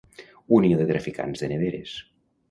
Unió 0.59 0.79
de 0.79 0.87
traficants 0.91 1.43
de 1.43 1.49
neveres. 1.51 1.93